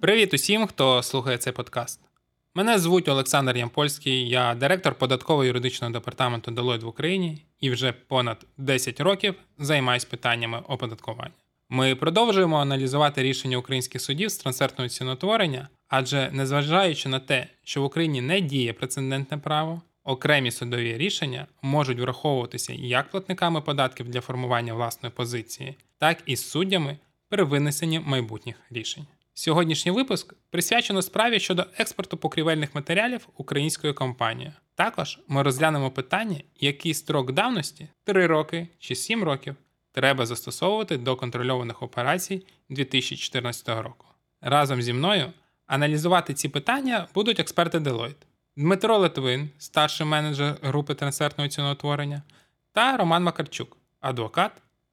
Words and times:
Привіт 0.00 0.34
усім, 0.34 0.66
хто 0.66 1.02
слухає 1.02 1.38
цей 1.38 1.52
подкаст. 1.52 2.00
Мене 2.54 2.78
звуть 2.78 3.08
Олександр 3.08 3.56
Ямпольський, 3.56 4.28
я 4.28 4.54
директор 4.54 4.94
податково-юридичного 4.94 5.92
департаменту 5.92 6.50
Deloitte 6.50 6.84
в 6.84 6.86
Україні 6.86 7.44
і 7.60 7.70
вже 7.70 7.92
понад 7.92 8.46
10 8.58 9.00
років 9.00 9.34
займаюсь 9.58 10.04
питаннями 10.04 10.62
оподаткування. 10.68 11.34
Ми 11.68 11.94
продовжуємо 11.94 12.60
аналізувати 12.60 13.22
рішення 13.22 13.56
українських 13.56 14.00
судів 14.00 14.28
з 14.28 14.36
трансфертного 14.36 14.88
ціноутворення, 14.88 15.68
адже 15.88 16.30
незважаючи 16.32 17.08
на 17.08 17.20
те, 17.20 17.46
що 17.64 17.82
в 17.82 17.84
Україні 17.84 18.20
не 18.20 18.40
діє 18.40 18.72
прецедентне 18.72 19.38
право, 19.38 19.82
окремі 20.04 20.50
судові 20.50 20.96
рішення 20.96 21.46
можуть 21.62 22.00
враховуватися 22.00 22.72
як 22.72 23.10
платниками 23.10 23.60
податків 23.60 24.08
для 24.08 24.20
формування 24.20 24.74
власної 24.74 25.12
позиції, 25.14 25.76
так 25.98 26.22
і 26.26 26.36
суддями 26.36 26.98
при 27.28 27.44
винесенні 27.44 28.00
майбутніх 28.00 28.56
рішень. 28.70 29.06
Сьогоднішній 29.34 29.92
випуск 29.92 30.34
присвячено 30.50 31.02
справі 31.02 31.40
щодо 31.40 31.66
експорту 31.78 32.16
покрівельних 32.16 32.74
матеріалів 32.74 33.28
українською 33.36 33.94
компанією. 33.94 34.52
Також 34.74 35.18
ми 35.28 35.42
розглянемо 35.42 35.90
питання, 35.90 36.40
який 36.60 36.94
строк 36.94 37.32
давності 37.32 37.88
3 38.04 38.26
роки 38.26 38.68
чи 38.78 38.94
7 38.94 39.24
років 39.24 39.56
треба 39.92 40.26
застосовувати 40.26 40.96
до 40.96 41.16
контрольованих 41.16 41.82
операцій 41.82 42.46
2014 42.68 43.68
року. 43.68 44.06
Разом 44.40 44.82
зі 44.82 44.92
мною 44.92 45.32
аналізувати 45.66 46.34
ці 46.34 46.48
питання 46.48 47.08
будуть 47.14 47.40
експерти 47.40 47.78
Deloitte. 47.78 48.24
Дмитро 48.56 48.98
Литвин, 48.98 49.50
старший 49.58 50.06
менеджер 50.06 50.56
групи 50.62 50.94
трансфертного 50.94 51.50
ціноутворення, 51.50 52.22
та 52.72 52.96
Роман 52.96 53.22
Макарчук, 53.22 53.76
адвокат 54.00 54.52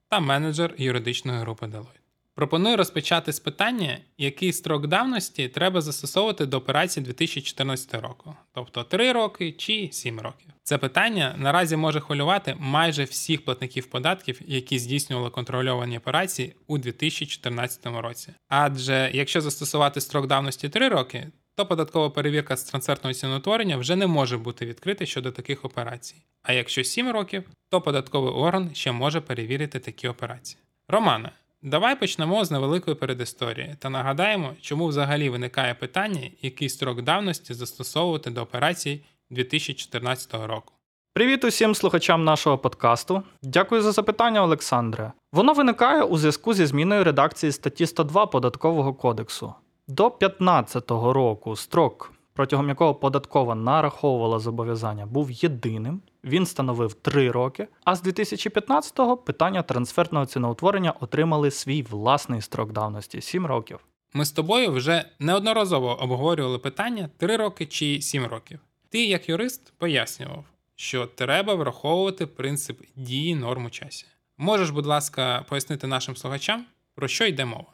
та 0.09 0.19
менеджер 0.19 0.73
юридичної 0.77 1.39
групи 1.39 1.65
Deloitte. 1.65 2.01
Пропоную 2.35 2.77
розпочати 2.77 3.33
з 3.33 3.39
питання, 3.39 3.97
який 4.17 4.53
строк 4.53 4.87
давності 4.87 5.47
треба 5.47 5.81
застосовувати 5.81 6.45
до 6.45 6.57
операції 6.57 7.05
2014 7.05 7.93
року, 7.93 8.35
тобто 8.53 8.83
3 8.83 9.11
роки 9.11 9.51
чи 9.51 9.89
7 9.91 10.19
років. 10.19 10.47
Це 10.63 10.77
питання 10.77 11.35
наразі 11.37 11.75
може 11.75 11.99
хвилювати 11.99 12.55
майже 12.59 13.03
всіх 13.03 13.45
платників 13.45 13.85
податків, 13.85 14.41
які 14.47 14.79
здійснювали 14.79 15.29
контрольовані 15.29 15.97
операції 15.97 16.55
у 16.67 16.77
2014 16.77 17.85
році. 17.85 18.33
Адже 18.47 19.11
якщо 19.13 19.41
застосувати 19.41 20.01
строк 20.01 20.27
давності 20.27 20.69
3 20.69 20.89
роки, 20.89 21.27
то 21.55 21.65
податкова 21.65 22.09
перевірка 22.09 22.57
з 22.57 22.63
трансфертного 22.63 23.13
ціноутворення 23.13 23.77
вже 23.77 23.95
не 23.95 24.07
може 24.07 24.37
бути 24.37 24.65
відкрита 24.65 25.05
щодо 25.05 25.31
таких 25.31 25.65
операцій. 25.65 26.15
А 26.43 26.53
якщо 26.53 26.83
7 26.83 27.11
років, 27.11 27.43
то 27.69 27.81
податковий 27.81 28.33
орган 28.33 28.69
ще 28.73 28.91
може 28.91 29.21
перевірити 29.21 29.79
такі 29.79 30.07
операції. 30.07 30.61
Романе, 30.87 31.31
Давай 31.63 31.99
почнемо 31.99 32.45
з 32.45 32.51
невеликої 32.51 32.95
передісторії 32.95 33.75
та 33.79 33.89
нагадаємо, 33.89 34.53
чому 34.61 34.87
взагалі 34.87 35.29
виникає 35.29 35.73
питання, 35.73 36.21
який 36.41 36.69
строк 36.69 37.01
давності 37.01 37.53
застосовувати 37.53 38.29
до 38.29 38.41
операцій 38.41 39.01
2014 39.29 40.33
року. 40.33 40.73
Привіт 41.13 41.43
усім 41.43 41.75
слухачам 41.75 42.23
нашого 42.23 42.57
подкасту. 42.57 43.23
Дякую 43.41 43.81
за 43.81 43.91
запитання, 43.91 44.43
Олександре. 44.43 45.11
Воно 45.31 45.53
виникає 45.53 46.03
у 46.03 46.17
зв'язку 46.17 46.53
зі 46.53 46.65
зміною 46.65 47.03
редакції 47.03 47.51
статті 47.51 47.85
102 47.85 48.25
податкового 48.25 48.93
кодексу. 48.93 49.53
До 49.91 50.03
2015 50.03 50.91
року 50.91 51.55
строк 51.55 52.13
протягом 52.33 52.69
якого 52.69 52.95
податкова 52.95 53.55
нараховувала 53.55 54.39
зобов'язання, 54.39 55.05
був 55.05 55.31
єдиним. 55.31 56.01
Він 56.23 56.45
становив 56.45 56.93
3 56.93 57.31
роки. 57.31 57.67
А 57.83 57.95
з 57.95 58.03
2015-го 58.03 59.17
питання 59.17 59.61
трансфертного 59.61 60.25
ціноутворення 60.25 60.91
отримали 60.91 61.51
свій 61.51 61.81
власний 61.81 62.41
строк 62.41 62.71
давності 62.71 63.21
7 63.21 63.45
років. 63.45 63.79
Ми 64.13 64.25
з 64.25 64.31
тобою 64.31 64.71
вже 64.71 65.05
неодноразово 65.19 66.01
обговорювали 66.01 66.59
питання 66.59 67.09
3 67.17 67.37
роки 67.37 67.65
чи 67.65 68.01
7 68.01 68.25
років. 68.25 68.59
Ти, 68.89 69.05
як 69.05 69.29
юрист, 69.29 69.73
пояснював, 69.77 70.45
що 70.75 71.05
треба 71.05 71.55
враховувати 71.55 72.25
принцип 72.25 72.81
дії 72.95 73.35
норм 73.35 73.65
у 73.65 73.69
часі. 73.69 74.05
Можеш, 74.37 74.69
будь 74.69 74.85
ласка, 74.85 75.45
пояснити 75.49 75.87
нашим 75.87 76.15
слухачам, 76.15 76.65
про 76.95 77.07
що 77.07 77.25
йде 77.25 77.45
мова? 77.45 77.65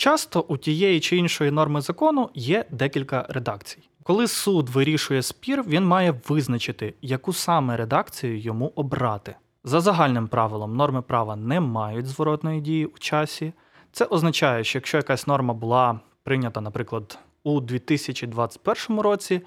Часто 0.00 0.44
у 0.48 0.56
тієї 0.56 1.00
чи 1.00 1.16
іншої 1.16 1.50
норми 1.50 1.80
закону 1.80 2.30
є 2.34 2.64
декілька 2.70 3.26
редакцій. 3.28 3.78
Коли 4.02 4.28
суд 4.28 4.68
вирішує 4.68 5.22
спір, 5.22 5.64
він 5.66 5.84
має 5.84 6.14
визначити, 6.28 6.94
яку 7.02 7.32
саме 7.32 7.76
редакцію 7.76 8.38
йому 8.38 8.72
обрати. 8.76 9.34
За 9.64 9.80
загальним 9.80 10.28
правилом, 10.28 10.76
норми 10.76 11.02
права 11.02 11.36
не 11.36 11.60
мають 11.60 12.06
зворотної 12.06 12.60
дії 12.60 12.86
у 12.86 12.98
часі. 12.98 13.52
Це 13.92 14.04
означає, 14.04 14.64
що 14.64 14.78
якщо 14.78 14.96
якась 14.96 15.26
норма 15.26 15.54
була 15.54 16.00
прийнята, 16.22 16.60
наприклад, 16.60 17.18
у 17.44 17.60
2021 17.60 19.00
році, 19.00 19.40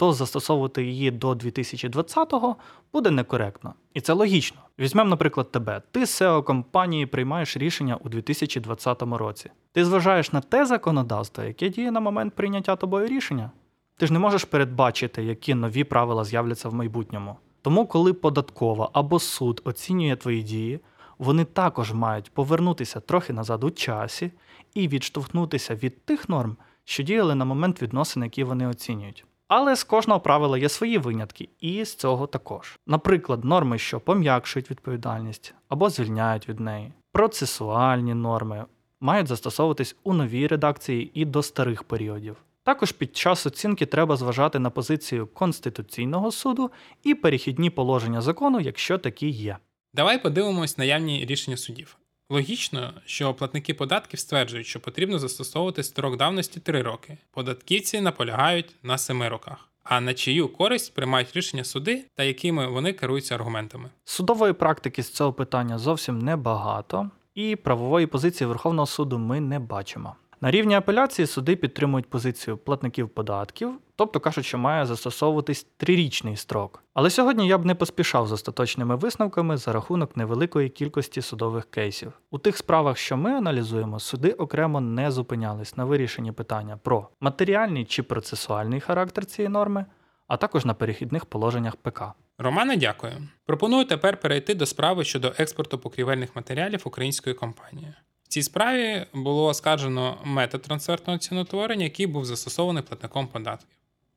то 0.00 0.12
застосовувати 0.12 0.84
її 0.84 1.10
до 1.10 1.32
2020-го 1.32 2.56
буде 2.92 3.10
некоректно. 3.10 3.74
І 3.94 4.00
це 4.00 4.12
логічно. 4.12 4.60
Візьмемо, 4.78 5.10
наприклад, 5.10 5.52
тебе. 5.52 5.82
Ти 5.90 6.00
SEO 6.00 6.44
компанії 6.44 7.06
приймаєш 7.06 7.56
рішення 7.56 7.96
у 7.96 8.08
2020 8.08 9.02
році. 9.02 9.50
Ти 9.72 9.84
зважаєш 9.84 10.32
на 10.32 10.40
те 10.40 10.66
законодавство, 10.66 11.44
яке 11.44 11.68
діє 11.68 11.90
на 11.90 12.00
момент 12.00 12.34
прийняття 12.34 12.76
тобою 12.76 13.06
рішення. 13.06 13.50
Ти 13.96 14.06
ж 14.06 14.12
не 14.12 14.18
можеш 14.18 14.44
передбачити, 14.44 15.24
які 15.24 15.54
нові 15.54 15.84
правила 15.84 16.24
з'являться 16.24 16.68
в 16.68 16.74
майбутньому. 16.74 17.36
Тому, 17.62 17.86
коли 17.86 18.12
податкова 18.12 18.90
або 18.92 19.18
суд 19.18 19.60
оцінює 19.64 20.16
твої 20.16 20.42
дії, 20.42 20.80
вони 21.18 21.44
також 21.44 21.92
мають 21.92 22.30
повернутися 22.30 23.00
трохи 23.00 23.32
назад 23.32 23.64
у 23.64 23.70
часі 23.70 24.30
і 24.74 24.88
відштовхнутися 24.88 25.74
від 25.74 26.04
тих 26.04 26.28
норм, 26.28 26.56
що 26.84 27.02
діяли 27.02 27.34
на 27.34 27.44
момент 27.44 27.82
відносин, 27.82 28.22
які 28.22 28.44
вони 28.44 28.66
оцінюють. 28.66 29.24
Але 29.50 29.76
з 29.76 29.84
кожного 29.84 30.20
правила 30.20 30.58
є 30.58 30.68
свої 30.68 30.98
винятки, 30.98 31.48
і 31.60 31.84
з 31.84 31.94
цього 31.94 32.26
також. 32.26 32.78
Наприклад, 32.86 33.44
норми, 33.44 33.78
що 33.78 34.00
пом'якшують 34.00 34.70
відповідальність 34.70 35.54
або 35.68 35.90
звільняють 35.90 36.48
від 36.48 36.60
неї. 36.60 36.92
Процесуальні 37.12 38.14
норми 38.14 38.64
мають 39.00 39.26
застосовуватись 39.28 39.96
у 40.02 40.12
новій 40.12 40.46
редакції 40.46 41.10
і 41.14 41.24
до 41.24 41.42
старих 41.42 41.82
періодів. 41.82 42.36
Також 42.62 42.92
під 42.92 43.16
час 43.16 43.46
оцінки 43.46 43.86
треба 43.86 44.16
зважати 44.16 44.58
на 44.58 44.70
позицію 44.70 45.26
Конституційного 45.26 46.32
суду 46.32 46.70
і 47.02 47.14
перехідні 47.14 47.70
положення 47.70 48.20
закону, 48.20 48.60
якщо 48.60 48.98
такі 48.98 49.28
є. 49.28 49.56
Давай 49.94 50.22
подивимось 50.22 50.78
наявні 50.78 51.26
рішення 51.26 51.56
судів. 51.56 51.99
Логічно, 52.32 52.92
що 53.06 53.34
платники 53.34 53.74
податків 53.74 54.20
стверджують, 54.20 54.66
що 54.66 54.80
потрібно 54.80 55.18
застосовувати 55.18 55.82
строк 55.82 56.16
давності 56.16 56.60
3 56.60 56.82
роки. 56.82 57.18
Податківці 57.30 58.00
наполягають 58.00 58.74
на 58.82 58.98
7 58.98 59.22
роках. 59.22 59.68
А 59.82 60.00
на 60.00 60.14
чию 60.14 60.48
користь 60.48 60.94
приймають 60.94 61.36
рішення 61.36 61.64
суди 61.64 62.04
та 62.14 62.24
якими 62.24 62.66
вони 62.66 62.92
керуються 62.92 63.34
аргументами. 63.34 63.90
Судової 64.04 64.52
практики 64.52 65.02
з 65.02 65.10
цього 65.10 65.32
питання 65.32 65.78
зовсім 65.78 66.18
небагато, 66.18 67.10
і 67.34 67.56
правової 67.56 68.06
позиції 68.06 68.48
Верховного 68.48 68.86
суду 68.86 69.18
ми 69.18 69.40
не 69.40 69.58
бачимо. 69.58 70.16
На 70.42 70.50
рівні 70.50 70.74
апеляції 70.74 71.26
суди 71.26 71.56
підтримують 71.56 72.10
позицію 72.10 72.56
платників 72.56 73.08
податків, 73.08 73.78
тобто 73.96 74.20
кажуть, 74.20 74.44
що 74.44 74.58
має 74.58 74.86
застосовуватись 74.86 75.66
трирічний 75.76 76.36
строк. 76.36 76.84
Але 76.94 77.10
сьогодні 77.10 77.48
я 77.48 77.58
б 77.58 77.64
не 77.64 77.74
поспішав 77.74 78.26
з 78.26 78.32
остаточними 78.32 78.96
висновками 78.96 79.56
за 79.56 79.72
рахунок 79.72 80.16
невеликої 80.16 80.68
кількості 80.68 81.22
судових 81.22 81.70
кейсів. 81.70 82.12
У 82.30 82.38
тих 82.38 82.56
справах, 82.56 82.98
що 82.98 83.16
ми 83.16 83.30
аналізуємо, 83.30 84.00
суди 84.00 84.30
окремо 84.30 84.80
не 84.80 85.10
зупинялись 85.10 85.76
на 85.76 85.84
вирішенні 85.84 86.32
питання 86.32 86.76
про 86.82 87.08
матеріальний 87.20 87.84
чи 87.84 88.02
процесуальний 88.02 88.80
характер 88.80 89.26
цієї 89.26 89.48
норми, 89.48 89.86
а 90.28 90.36
також 90.36 90.64
на 90.64 90.74
перехідних 90.74 91.26
положеннях 91.26 91.76
ПК. 91.76 92.02
Романе, 92.38 92.76
дякую. 92.76 93.12
Пропоную 93.46 93.84
тепер 93.84 94.20
перейти 94.20 94.54
до 94.54 94.66
справи 94.66 95.04
щодо 95.04 95.32
експорту 95.38 95.78
покрівельних 95.78 96.36
матеріалів 96.36 96.82
української 96.84 97.34
компанії 97.34 97.94
цій 98.30 98.42
справі 98.42 99.06
було 99.12 99.46
оскаржено 99.46 100.18
метод 100.24 100.62
трансфертного 100.62 101.18
ціноутворення, 101.18 101.84
який 101.84 102.06
був 102.06 102.24
застосований 102.24 102.82
платником 102.82 103.28
податків. 103.28 103.68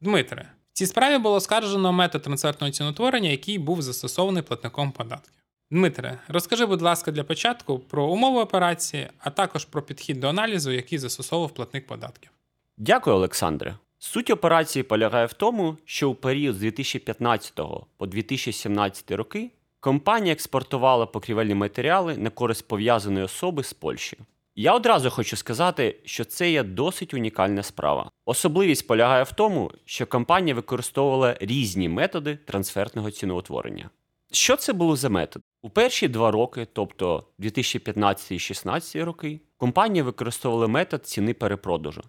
Дмитре, 0.01 0.49
в 0.73 0.73
цій 0.73 0.85
справі 0.85 1.17
було 1.17 1.35
оскаржено 1.35 1.93
метод 1.93 2.21
трансфертного 2.21 2.71
ціноутворення, 2.71 3.29
який 3.29 3.57
був 3.57 3.81
застосований 3.81 4.43
платником 4.43 4.91
податків. 4.91 5.33
Дмитре, 5.71 6.19
розкажи, 6.27 6.65
будь 6.65 6.81
ласка, 6.81 7.11
для 7.11 7.23
початку 7.23 7.79
про 7.79 8.05
умови 8.05 8.41
операції, 8.41 9.07
а 9.19 9.29
також 9.29 9.65
про 9.65 9.81
підхід 9.81 10.19
до 10.19 10.27
аналізу, 10.27 10.71
який 10.71 10.99
застосовував 10.99 11.51
платник 11.51 11.87
податків. 11.87 12.31
Дякую, 12.77 13.15
Олександре. 13.15 13.77
Суть 13.99 14.29
операції 14.29 14.83
полягає 14.83 15.25
в 15.25 15.33
тому, 15.33 15.77
що 15.85 16.09
у 16.09 16.15
період 16.15 16.55
з 16.55 16.59
2015 16.59 17.53
по 17.97 18.05
2017 18.05 19.11
роки 19.11 19.51
Компанія 19.83 20.33
експортувала 20.33 21.05
покрівельні 21.05 21.55
матеріали 21.55 22.17
на 22.17 22.29
користь 22.29 22.67
пов'язаної 22.67 23.25
особи 23.25 23.63
з 23.63 23.73
Польщі. 23.73 24.17
Я 24.55 24.73
одразу 24.73 25.09
хочу 25.09 25.35
сказати, 25.35 25.99
що 26.05 26.25
це 26.25 26.51
є 26.51 26.63
досить 26.63 27.13
унікальна 27.13 27.63
справа. 27.63 28.11
Особливість 28.25 28.87
полягає 28.87 29.23
в 29.23 29.31
тому, 29.31 29.71
що 29.85 30.07
компанія 30.07 30.55
використовувала 30.55 31.37
різні 31.39 31.89
методи 31.89 32.35
трансфертного 32.45 33.11
ціноутворення. 33.11 33.89
Що 34.31 34.55
це 34.55 34.73
було 34.73 34.95
за 34.95 35.09
метод? 35.09 35.43
У 35.61 35.69
перші 35.69 36.07
два 36.07 36.31
роки, 36.31 36.67
тобто 36.73 37.23
2015 37.37 38.31
і 38.31 38.33
2016 38.33 38.95
роки, 38.95 39.39
компанія 39.57 40.03
використовувала 40.03 40.67
метод 40.67 41.07
ціни 41.07 41.33
перепродажу, 41.33 42.01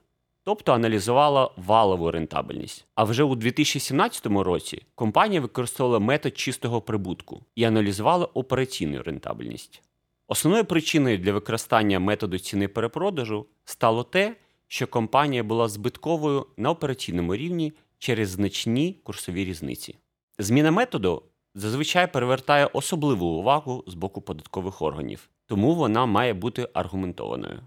тобто 0.45 0.73
аналізувала 0.73 1.51
валову 1.57 2.11
рентабельність. 2.11 2.87
А 2.95 3.05
вже 3.05 3.23
у 3.23 3.35
2017 3.35 4.27
році 4.27 4.83
компанія 4.95 5.41
використовувала 5.41 6.01
метод 6.01 6.39
чистого 6.39 6.81
прибутку 6.81 7.43
і 7.55 7.65
аналізувала 7.65 8.27
операційну 8.27 9.03
рентабельність. 9.03 9.83
Основною 10.29 10.65
причиною 10.65 11.19
для 11.19 11.33
використання 11.33 11.99
методу 11.99 12.39
ціни 12.39 12.69
перепродажу 12.69 13.47
стало 13.65 14.03
те, 14.03 14.37
що 14.69 14.87
компанія 14.87 15.43
була 15.43 15.69
збитковою 15.69 16.47
на 16.57 16.71
операційному 16.71 17.37
рівні 17.37 17.73
через 17.99 18.29
значні 18.29 19.01
курсові 19.05 19.45
різниці. 19.45 19.97
Зміна 20.39 20.71
методу 20.71 21.23
зазвичай 21.55 22.13
перевертає 22.13 22.67
особливу 22.67 23.27
увагу 23.27 23.85
з 23.87 23.95
боку 23.95 24.21
податкових 24.21 24.83
органів, 24.83 25.29
тому 25.47 25.75
вона 25.75 26.07
має 26.07 26.35
бути 26.35 26.69
аргументованою. 26.75 27.61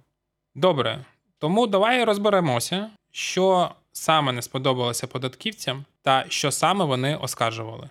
Добре, 0.55 1.05
тому 1.39 1.67
давай 1.67 2.03
розберемося, 2.03 2.89
що 3.11 3.71
саме 3.91 4.31
не 4.31 4.41
сподобалося 4.41 5.07
податківцям 5.07 5.85
та 6.01 6.25
що 6.29 6.51
саме 6.51 6.85
вони 6.85 7.15
оскаржували. 7.15 7.89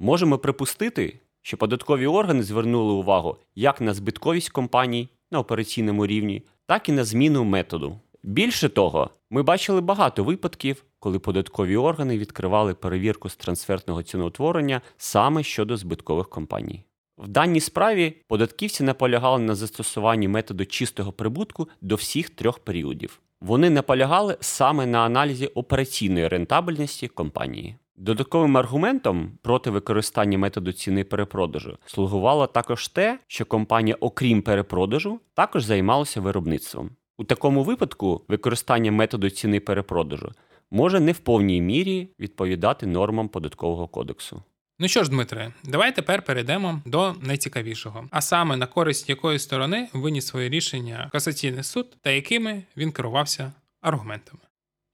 Можемо 0.00 0.38
припустити, 0.38 1.20
що 1.42 1.56
податкові 1.56 2.06
органи 2.06 2.42
звернули 2.42 2.92
увагу 2.92 3.36
як 3.54 3.80
на 3.80 3.94
збитковість 3.94 4.50
компаній 4.50 5.08
на 5.30 5.38
операційному 5.38 6.06
рівні, 6.06 6.42
так 6.66 6.88
і 6.88 6.92
на 6.92 7.04
зміну 7.04 7.44
методу. 7.44 8.00
Більше 8.22 8.68
того, 8.68 9.10
ми 9.30 9.42
бачили 9.42 9.80
багато 9.80 10.24
випадків, 10.24 10.84
коли 10.98 11.18
податкові 11.18 11.76
органи 11.76 12.18
відкривали 12.18 12.74
перевірку 12.74 13.28
з 13.28 13.36
трансфертного 13.36 14.02
ціноутворення 14.02 14.80
саме 14.96 15.42
щодо 15.42 15.76
збиткових 15.76 16.28
компаній. 16.28 16.84
В 17.22 17.28
даній 17.28 17.60
справі 17.60 18.14
податківці 18.28 18.84
наполягали 18.84 19.38
на 19.38 19.54
застосуванні 19.54 20.28
методу 20.28 20.66
чистого 20.66 21.12
прибутку 21.12 21.68
до 21.80 21.94
всіх 21.94 22.30
трьох 22.30 22.58
періодів. 22.58 23.20
Вони 23.40 23.70
наполягали 23.70 24.36
саме 24.40 24.86
на 24.86 24.98
аналізі 24.98 25.46
операційної 25.46 26.28
рентабельності 26.28 27.08
компанії. 27.08 27.76
Додатковим 27.96 28.56
аргументом 28.56 29.38
проти 29.42 29.70
використання 29.70 30.38
методу 30.38 30.72
ціни 30.72 31.04
перепродажу 31.04 31.78
слугувало 31.86 32.46
також 32.46 32.88
те, 32.88 33.18
що 33.26 33.44
компанія, 33.44 33.96
окрім 34.00 34.42
перепродажу, 34.42 35.20
також 35.34 35.64
займалася 35.64 36.20
виробництвом. 36.20 36.90
У 37.18 37.24
такому 37.24 37.62
випадку 37.62 38.22
використання 38.28 38.92
методу 38.92 39.30
ціни 39.30 39.60
перепродажу 39.60 40.32
може 40.70 41.00
не 41.00 41.12
в 41.12 41.18
повній 41.18 41.60
мірі 41.60 42.08
відповідати 42.20 42.86
нормам 42.86 43.28
податкового 43.28 43.88
кодексу. 43.88 44.42
Ну 44.78 44.88
що 44.88 45.04
ж, 45.04 45.10
Дмитре, 45.10 45.52
давай 45.64 45.94
тепер 45.94 46.22
перейдемо 46.22 46.80
до 46.84 47.14
найцікавішого, 47.20 48.08
а 48.10 48.20
саме 48.20 48.56
на 48.56 48.66
користь 48.66 49.08
якої 49.08 49.38
сторони 49.38 49.88
виніс 49.92 50.26
своє 50.26 50.48
рішення 50.48 51.08
касаційний 51.12 51.62
суд 51.64 51.96
та 52.00 52.10
якими 52.10 52.62
він 52.76 52.92
керувався 52.92 53.52
аргументами. 53.80 54.40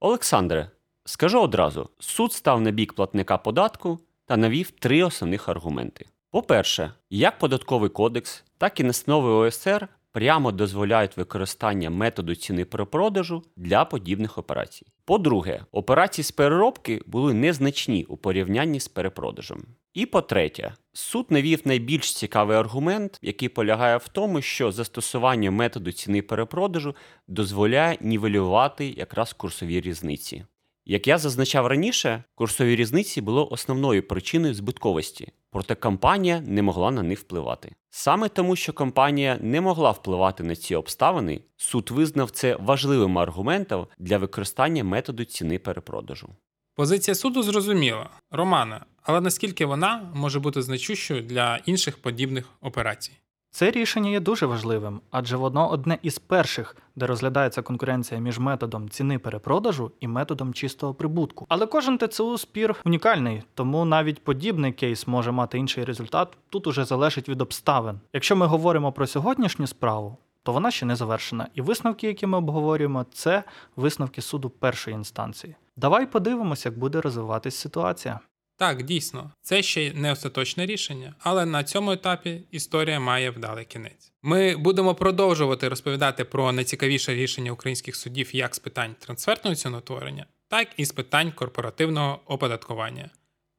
Олександре, 0.00 0.70
скажу 1.04 1.40
одразу: 1.40 1.90
суд 1.98 2.32
став 2.32 2.60
на 2.60 2.70
бік 2.70 2.92
платника 2.92 3.38
податку 3.38 4.00
та 4.26 4.36
навів 4.36 4.70
три 4.70 5.02
основних 5.02 5.48
аргументи. 5.48 6.06
По-перше, 6.30 6.92
як 7.10 7.38
податковий 7.38 7.90
кодекс, 7.90 8.44
так 8.58 8.80
і 8.80 8.84
настанови 8.84 9.30
ОСР 9.30 9.88
прямо 10.18 10.52
дозволяють 10.52 11.16
використання 11.16 11.90
методу 11.90 12.34
ціни 12.34 12.64
перепродажу 12.64 13.42
для 13.56 13.84
подібних 13.84 14.38
операцій. 14.38 14.86
По-друге, 15.04 15.64
операції 15.72 16.24
з 16.24 16.30
переробки 16.30 17.02
були 17.06 17.34
незначні 17.34 18.04
у 18.04 18.16
порівнянні 18.16 18.80
з 18.80 18.88
перепродажем. 18.88 19.62
І 19.94 20.06
по-третє, 20.06 20.74
суд 20.92 21.26
навів 21.30 21.60
найбільш 21.64 22.14
цікавий 22.14 22.56
аргумент, 22.56 23.18
який 23.22 23.48
полягає 23.48 23.96
в 23.96 24.08
тому, 24.08 24.40
що 24.42 24.72
застосування 24.72 25.50
методу 25.50 25.92
ціни 25.92 26.22
перепродажу 26.22 26.96
дозволяє 27.28 27.98
нівелювати 28.00 28.88
якраз 28.88 29.32
курсові 29.32 29.80
різниці. 29.80 30.44
Як 30.84 31.06
я 31.06 31.18
зазначав 31.18 31.66
раніше, 31.66 32.24
курсові 32.34 32.76
різниці 32.76 33.20
було 33.20 33.48
основною 33.50 34.08
причиною 34.08 34.54
збитковості, 34.54 35.32
проте 35.50 35.74
компанія 35.74 36.40
не 36.40 36.62
могла 36.62 36.90
на 36.90 37.02
них 37.02 37.18
впливати. 37.18 37.72
Саме 37.90 38.28
тому, 38.28 38.56
що 38.56 38.72
компанія 38.72 39.38
не 39.40 39.60
могла 39.60 39.90
впливати 39.90 40.42
на 40.42 40.56
ці 40.56 40.74
обставини, 40.74 41.40
суд 41.56 41.90
визнав 41.90 42.30
це 42.30 42.56
важливим 42.56 43.18
аргументом 43.18 43.86
для 43.98 44.18
використання 44.18 44.84
методу 44.84 45.24
ціни 45.24 45.58
перепродажу. 45.58 46.28
Позиція 46.74 47.14
суду 47.14 47.42
зрозуміла, 47.42 48.10
Романа, 48.30 48.84
але 49.02 49.20
наскільки 49.20 49.66
вона 49.66 50.12
може 50.14 50.40
бути 50.40 50.62
значущою 50.62 51.22
для 51.22 51.56
інших 51.56 52.02
подібних 52.02 52.48
операцій? 52.60 53.12
Це 53.58 53.70
рішення 53.70 54.10
є 54.10 54.20
дуже 54.20 54.46
важливим, 54.46 55.00
адже 55.10 55.36
воно 55.36 55.70
одне 55.70 55.98
із 56.02 56.18
перших, 56.18 56.76
де 56.96 57.06
розглядається 57.06 57.62
конкуренція 57.62 58.20
між 58.20 58.38
методом 58.38 58.88
ціни 58.88 59.18
перепродажу 59.18 59.92
і 60.00 60.08
методом 60.08 60.54
чистого 60.54 60.94
прибутку. 60.94 61.46
Але 61.48 61.66
кожен 61.66 61.98
ТЦУ 61.98 62.38
спір 62.38 62.74
унікальний, 62.84 63.42
тому 63.54 63.84
навіть 63.84 64.24
подібний 64.24 64.72
кейс 64.72 65.06
може 65.06 65.32
мати 65.32 65.58
інший 65.58 65.84
результат. 65.84 66.36
Тут 66.48 66.66
уже 66.66 66.84
залежить 66.84 67.28
від 67.28 67.40
обставин. 67.40 68.00
Якщо 68.12 68.36
ми 68.36 68.46
говоримо 68.46 68.92
про 68.92 69.06
сьогоднішню 69.06 69.66
справу, 69.66 70.16
то 70.42 70.52
вона 70.52 70.70
ще 70.70 70.86
не 70.86 70.96
завершена. 70.96 71.48
І 71.54 71.60
висновки, 71.60 72.06
які 72.06 72.26
ми 72.26 72.38
обговорюємо, 72.38 73.06
це 73.12 73.44
висновки 73.76 74.22
суду 74.22 74.50
першої 74.50 74.94
інстанції. 74.94 75.54
Давай 75.76 76.06
подивимося, 76.06 76.68
як 76.68 76.78
буде 76.78 77.00
розвиватись 77.00 77.56
ситуація. 77.56 78.20
Так, 78.58 78.82
дійсно, 78.82 79.30
це 79.42 79.62
ще 79.62 79.92
не 79.94 80.12
остаточне 80.12 80.66
рішення, 80.66 81.14
але 81.18 81.46
на 81.46 81.64
цьому 81.64 81.92
етапі 81.92 82.42
історія 82.50 83.00
має 83.00 83.30
вдалий 83.30 83.64
кінець. 83.64 84.12
Ми 84.22 84.56
будемо 84.56 84.94
продовжувати 84.94 85.68
розповідати 85.68 86.24
про 86.24 86.52
найцікавіше 86.52 87.14
рішення 87.14 87.52
українських 87.52 87.96
судів 87.96 88.36
як 88.36 88.54
з 88.54 88.58
питань 88.58 88.94
трансфертного 88.98 89.56
ціноутворення, 89.56 90.26
так 90.48 90.68
і 90.76 90.84
з 90.84 90.92
питань 90.92 91.32
корпоративного 91.32 92.20
оподаткування. 92.26 93.10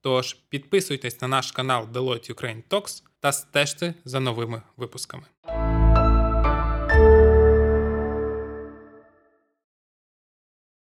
Тож 0.01 0.33
підписуйтесь 0.33 1.21
на 1.21 1.27
наш 1.27 1.51
канал 1.51 1.87
Deloitte 1.93 2.33
Ukraine 2.33 2.63
Talks 2.69 3.03
та 3.19 3.31
стежте 3.31 3.93
за 4.05 4.19
новими 4.19 4.61
випусками. 4.77 5.23